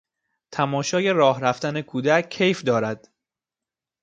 تماشای 0.53 1.09
راه 1.09 1.41
رفتن 1.41 1.81
کودک 1.81 2.29
کیف 2.29 2.63
دارد. 2.63 3.07